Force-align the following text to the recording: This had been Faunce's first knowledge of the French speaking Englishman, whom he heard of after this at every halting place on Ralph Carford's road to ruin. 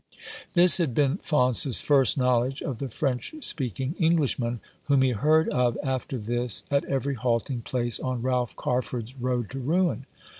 This 0.53 0.77
had 0.79 0.95
been 0.95 1.17
Faunce's 1.19 1.79
first 1.79 2.17
knowledge 2.17 2.63
of 2.63 2.79
the 2.79 2.89
French 2.89 3.35
speaking 3.41 3.93
Englishman, 3.99 4.59
whom 4.85 5.03
he 5.03 5.11
heard 5.11 5.47
of 5.49 5.77
after 5.83 6.17
this 6.17 6.63
at 6.71 6.83
every 6.85 7.13
halting 7.13 7.61
place 7.61 7.99
on 7.99 8.23
Ralph 8.23 8.55
Carford's 8.55 9.15
road 9.15 9.51
to 9.51 9.59
ruin. 9.59 10.07